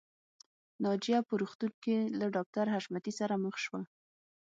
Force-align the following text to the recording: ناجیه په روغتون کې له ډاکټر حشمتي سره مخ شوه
ناجیه 0.83 1.19
په 1.27 1.33
روغتون 1.41 1.71
کې 1.83 1.97
له 2.19 2.25
ډاکټر 2.35 2.65
حشمتي 2.73 3.11
سره 3.19 3.33
مخ 3.43 3.55
شوه 3.65 3.81